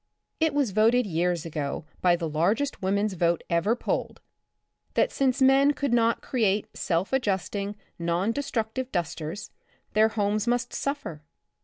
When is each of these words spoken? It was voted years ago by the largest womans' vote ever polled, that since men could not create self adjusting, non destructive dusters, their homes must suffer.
It 0.39 0.55
was 0.55 0.71
voted 0.71 1.05
years 1.05 1.45
ago 1.45 1.85
by 2.01 2.15
the 2.15 2.27
largest 2.27 2.81
womans' 2.81 3.13
vote 3.13 3.43
ever 3.51 3.75
polled, 3.75 4.19
that 4.95 5.11
since 5.11 5.43
men 5.43 5.73
could 5.73 5.93
not 5.93 6.23
create 6.23 6.75
self 6.75 7.13
adjusting, 7.13 7.75
non 7.99 8.31
destructive 8.31 8.91
dusters, 8.91 9.51
their 9.93 10.07
homes 10.09 10.47
must 10.47 10.73
suffer. 10.73 11.21